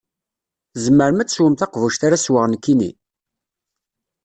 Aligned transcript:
Tzemrem 0.73 1.21
ad 1.21 1.27
teswem 1.29 1.55
taqbuct 1.55 2.01
ara 2.05 2.17
sweɣ 2.25 2.45
nekkini? 2.47 2.91